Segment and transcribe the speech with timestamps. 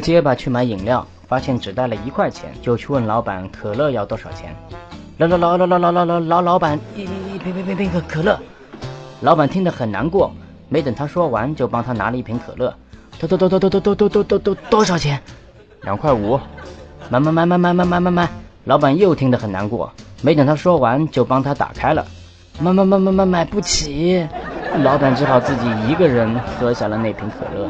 [0.00, 4.54] 结巴去买饮料，发现只带了一块钱，就去问老板可乐要多少钱。
[5.18, 8.38] 老老老老老老老老老老板，一一一瓶瓶瓶瓶可可乐。
[9.20, 10.32] 老板听得很难过，
[10.68, 12.72] 没等他说完，就帮他拿了一瓶可乐。
[13.18, 15.20] 多多多多多多多多多多多多少钱？
[15.82, 16.38] 两块五。
[17.10, 18.28] 买买买买买买买买买。
[18.64, 19.92] 老板又听得很难过，
[20.22, 22.04] 没等他说完，就帮他打开了。
[22.60, 24.26] 买买买买买买不起。
[24.82, 27.68] 老板只好自己一个人喝下了那瓶可乐。